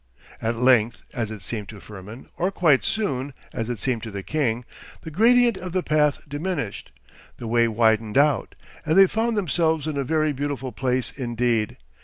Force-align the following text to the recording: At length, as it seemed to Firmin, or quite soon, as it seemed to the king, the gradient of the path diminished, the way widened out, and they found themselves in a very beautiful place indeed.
At 0.41 0.55
length, 0.55 1.03
as 1.13 1.29
it 1.29 1.43
seemed 1.43 1.69
to 1.69 1.79
Firmin, 1.79 2.27
or 2.35 2.49
quite 2.49 2.83
soon, 2.85 3.35
as 3.53 3.69
it 3.69 3.77
seemed 3.77 4.01
to 4.01 4.09
the 4.09 4.23
king, 4.23 4.65
the 5.03 5.11
gradient 5.11 5.57
of 5.57 5.73
the 5.73 5.83
path 5.83 6.27
diminished, 6.27 6.91
the 7.37 7.45
way 7.45 7.67
widened 7.67 8.17
out, 8.17 8.55
and 8.83 8.97
they 8.97 9.05
found 9.05 9.37
themselves 9.37 9.85
in 9.85 9.97
a 9.97 10.03
very 10.03 10.33
beautiful 10.33 10.71
place 10.71 11.11
indeed. 11.11 11.77